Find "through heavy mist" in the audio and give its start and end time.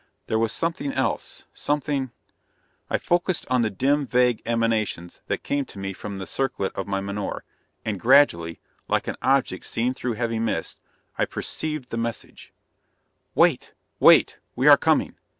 9.93-10.79